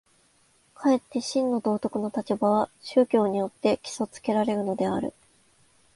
[0.73, 5.13] かえって真の道徳の立場は宗教によって基礎附けられるのである。